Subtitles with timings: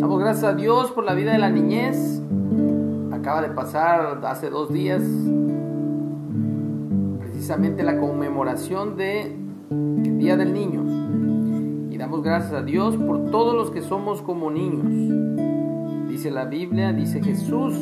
[0.00, 2.22] Damos gracias a Dios por la vida de la niñez.
[3.12, 5.02] Acaba de pasar hace dos días
[7.20, 9.36] precisamente la conmemoración de
[9.70, 11.90] el Día del Niño.
[11.90, 16.08] Y damos gracias a Dios por todos los que somos como niños.
[16.08, 17.74] Dice la Biblia, dice Jesús,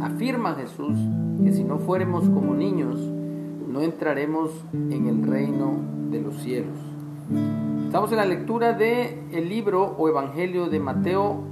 [0.00, 0.96] afirma Jesús,
[1.44, 2.98] que si no fuéramos como niños,
[3.68, 6.78] no entraremos en el reino de los cielos.
[7.86, 11.42] Estamos en la lectura de el libro o evangelio de Mateo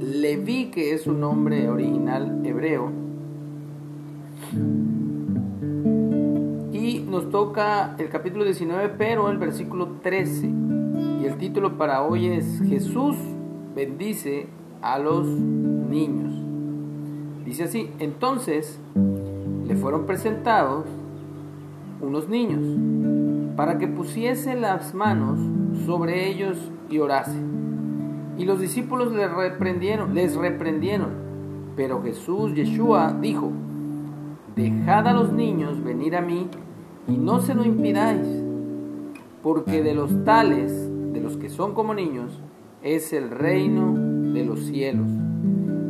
[0.00, 2.90] Leví, que es su nombre original hebreo.
[6.72, 10.46] Y nos toca el capítulo 19, pero el versículo 13.
[11.22, 13.16] Y el título para hoy es Jesús
[13.74, 14.46] bendice
[14.82, 16.34] a los niños.
[17.44, 18.78] Dice así, entonces
[19.66, 20.84] le fueron presentados
[22.00, 22.64] unos niños
[23.56, 25.38] para que pusiese las manos
[25.84, 27.38] sobre ellos y orase.
[28.38, 31.10] Y los discípulos les reprendieron, les reprendieron.
[31.76, 33.52] Pero Jesús, Yeshua, dijo,
[34.56, 36.48] dejad a los niños venir a mí
[37.06, 38.26] y no se lo impidáis,
[39.42, 40.72] porque de los tales,
[41.12, 42.40] de los que son como niños,
[42.82, 43.94] es el reino
[44.32, 45.08] de los cielos.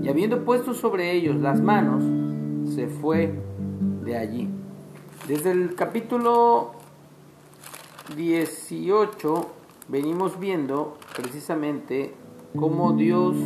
[0.03, 2.03] Y habiendo puesto sobre ellos las manos,
[2.75, 3.35] se fue
[4.05, 4.49] de allí.
[5.31, 6.73] Desde el capítulo
[8.17, 9.47] 18
[9.87, 12.13] venimos viendo precisamente
[12.57, 13.37] cómo Dios,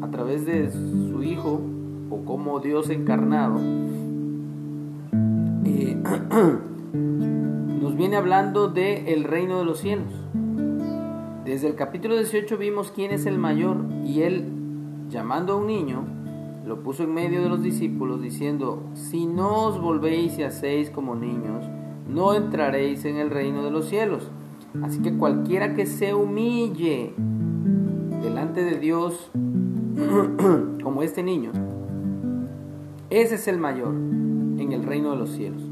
[0.00, 1.60] a través de su Hijo,
[2.08, 3.60] o cómo Dios encarnado,
[5.66, 6.02] eh,
[6.94, 10.10] nos viene hablando del el reino de los cielos.
[11.44, 14.48] Desde el capítulo 18 vimos quién es el mayor y él,
[15.10, 16.06] llamando a un niño,
[16.68, 21.14] lo puso en medio de los discípulos diciendo, si no os volvéis y hacéis como
[21.14, 21.64] niños,
[22.06, 24.30] no entraréis en el reino de los cielos.
[24.82, 27.14] Así que cualquiera que se humille
[28.22, 29.30] delante de Dios
[30.84, 31.52] como este niño,
[33.08, 35.62] ese es el mayor en el reino de los cielos.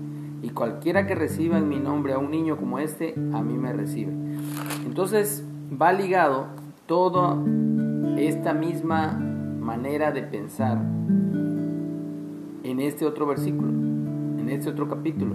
[0.41, 3.75] Y cualquiera que reciba en mi nombre a un niño como este, a mí me
[3.75, 4.15] recibe.
[4.87, 6.47] Entonces va ligado
[6.87, 7.37] toda
[8.17, 9.26] esta misma
[9.67, 10.79] manera de pensar
[12.63, 15.35] en este otro versículo, en este otro capítulo.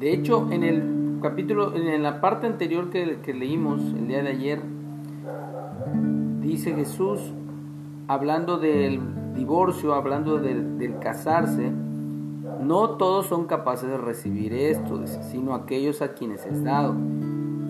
[0.00, 4.62] De hecho, en el capítulo, en la parte anterior que, leímos el día de ayer,
[6.40, 7.20] dice Jesús,
[8.08, 11.70] hablando del divorcio, hablando del casarse,
[12.62, 16.94] no todos son capaces de recibir esto, sino aquellos a quienes es dado.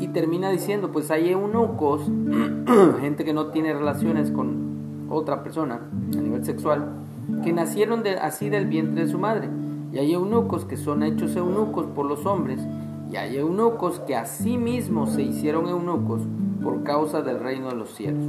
[0.01, 2.11] Y termina diciendo, pues hay eunucos,
[3.01, 5.81] gente que no tiene relaciones con otra persona
[6.17, 6.89] a nivel sexual,
[7.45, 9.49] que nacieron de, así del vientre de su madre.
[9.93, 12.61] Y hay eunucos que son hechos eunucos por los hombres,
[13.13, 16.23] y hay eunucos que a sí mismos se hicieron eunucos
[16.63, 18.25] por causa del reino de los cielos.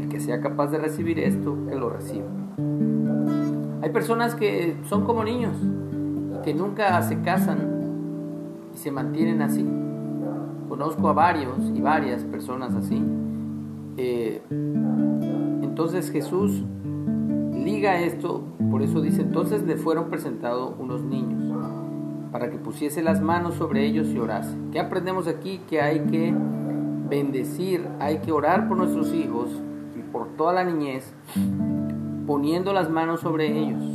[0.00, 2.26] El que sea capaz de recibir esto, que lo reciba.
[3.82, 5.54] Hay personas que son como niños,
[6.42, 7.58] que nunca se casan
[8.74, 9.64] y se mantienen así.
[10.74, 13.00] Conozco a varios y varias personas así.
[13.96, 14.42] Eh,
[15.62, 16.64] entonces Jesús
[17.52, 18.42] liga esto,
[18.72, 21.56] por eso dice, entonces le fueron presentados unos niños
[22.32, 24.58] para que pusiese las manos sobre ellos y orase.
[24.72, 25.60] ¿Qué aprendemos aquí?
[25.70, 26.34] Que hay que
[27.08, 29.50] bendecir, hay que orar por nuestros hijos
[29.96, 31.14] y por toda la niñez,
[32.26, 33.93] poniendo las manos sobre ellos,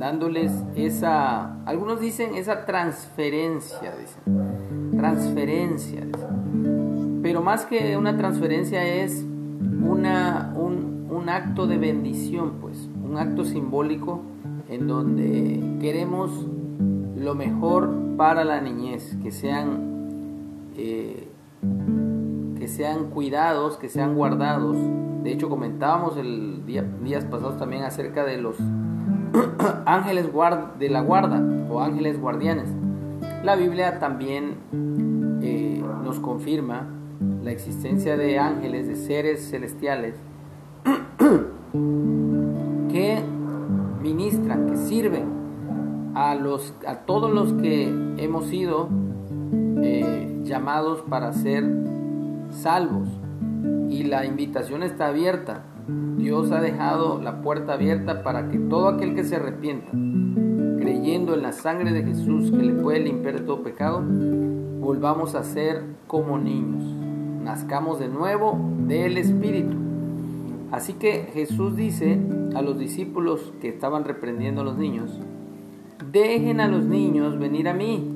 [0.00, 7.20] dándoles esa, algunos dicen esa transferencia, dicen, transferencia, dicen.
[7.22, 9.22] pero más que una transferencia es
[9.86, 14.22] una, un, un acto de bendición, pues, un acto simbólico
[14.70, 16.30] en donde queremos
[17.14, 21.28] lo mejor para la niñez, que sean, eh,
[22.58, 24.78] que sean cuidados, que sean guardados.
[25.22, 28.56] De hecho, comentábamos el día, días pasados también acerca de los
[29.86, 32.68] ángeles guard, de la guarda o ángeles guardianes.
[33.44, 34.56] La Biblia también
[35.42, 36.86] eh, nos confirma
[37.42, 40.14] la existencia de ángeles, de seres celestiales
[42.90, 43.22] que
[44.02, 45.40] ministran, que sirven
[46.14, 47.88] a, los, a todos los que
[48.18, 48.88] hemos sido
[49.82, 51.64] eh, llamados para ser
[52.50, 53.08] salvos.
[53.88, 55.64] Y la invitación está abierta.
[56.16, 59.90] Dios ha dejado la puerta abierta para que todo aquel que se arrepienta,
[60.80, 64.02] creyendo en la sangre de Jesús que le puede limpiar todo pecado,
[64.80, 66.82] volvamos a ser como niños.
[67.42, 69.76] Nazcamos de nuevo del Espíritu.
[70.72, 72.20] Así que Jesús dice
[72.54, 75.18] a los discípulos que estaban reprendiendo a los niños,
[76.12, 78.08] dejen a los niños venir a mí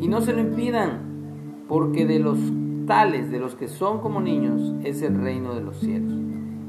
[0.00, 2.38] y no se lo impidan, porque de los
[2.86, 6.12] tales, de los que son como niños, es el reino de los cielos.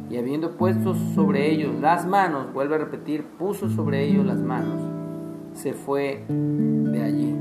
[0.09, 4.81] Y habiendo puesto sobre ellos las manos, vuelve a repetir, puso sobre ellos las manos,
[5.53, 7.35] se fue de allí.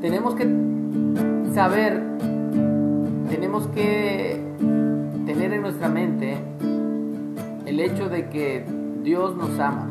[0.00, 0.46] Tenemos que
[1.54, 2.02] saber,
[3.28, 4.40] tenemos que
[5.24, 6.36] tener en nuestra mente
[7.64, 8.66] el hecho de que
[9.02, 9.88] Dios nos ama,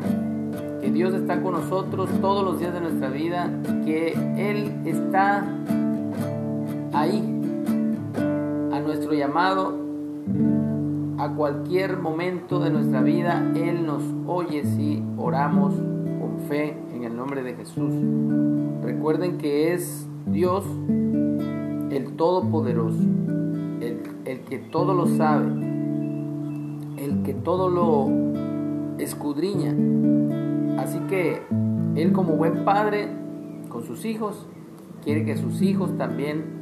[0.80, 3.50] que Dios está con nosotros todos los días de nuestra vida,
[3.84, 5.44] que Él está
[6.92, 7.20] ahí
[8.72, 9.81] a nuestro llamado,
[11.22, 17.14] a cualquier momento de nuestra vida, Él nos oye si oramos con fe en el
[17.14, 17.94] nombre de Jesús.
[18.82, 25.46] Recuerden que es Dios el Todopoderoso, el, el que todo lo sabe,
[26.96, 29.76] el que todo lo escudriña.
[30.82, 31.42] Así que
[31.94, 33.08] Él como buen padre
[33.68, 34.48] con sus hijos,
[35.04, 36.61] quiere que sus hijos también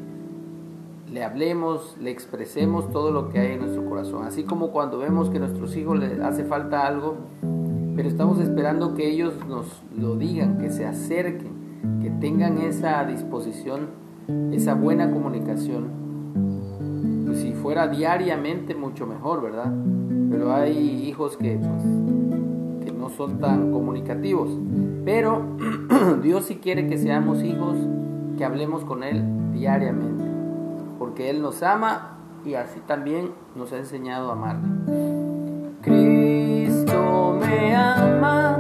[1.11, 4.25] le hablemos, le expresemos todo lo que hay en nuestro corazón.
[4.25, 7.17] Así como cuando vemos que a nuestros hijos les hace falta algo,
[7.97, 9.67] pero estamos esperando que ellos nos
[9.97, 13.89] lo digan, que se acerquen, que tengan esa disposición,
[14.53, 15.89] esa buena comunicación.
[17.27, 19.73] Pues si fuera diariamente, mucho mejor, ¿verdad?
[20.31, 20.79] Pero hay
[21.09, 24.51] hijos que, pues, que no son tan comunicativos.
[25.05, 25.43] Pero
[26.23, 27.77] Dios sí quiere que seamos hijos,
[28.39, 30.30] que hablemos con Él diariamente
[31.21, 34.69] porque Él nos ama y así también nos ha enseñado a amarle.
[35.83, 38.57] Cristo me ama,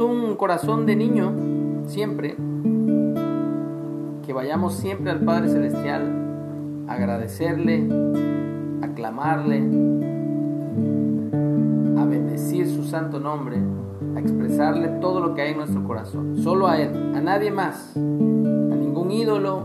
[0.00, 1.32] un corazón de niño
[1.86, 2.36] siempre,
[4.24, 7.88] que vayamos siempre al Padre Celestial a agradecerle,
[8.82, 9.58] a clamarle,
[11.98, 13.58] a bendecir su santo nombre,
[14.16, 17.96] a expresarle todo lo que hay en nuestro corazón, solo a Él, a nadie más,
[17.96, 19.60] a ningún ídolo,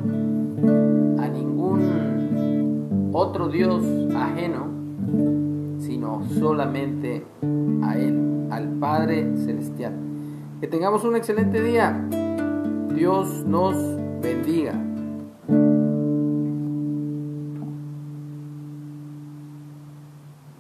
[1.20, 3.84] a ningún otro Dios
[4.16, 4.68] ajeno,
[5.80, 7.26] sino solamente
[7.84, 9.94] a Él, al Padre Celestial.
[10.60, 11.96] Que tengamos un excelente día.
[12.96, 13.76] Dios nos
[14.22, 14.87] bendiga.